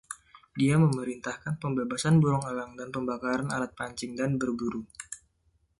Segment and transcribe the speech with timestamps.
[0.59, 4.81] Dia memerintahkan pembebasan burung elang dan pembakaran alat pancing dan berburu.